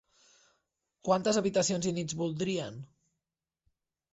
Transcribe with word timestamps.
Quantes 1.09 1.39
habitacions 1.41 1.91
i 1.91 1.93
nits 1.99 2.17
voldrien? 2.23 2.81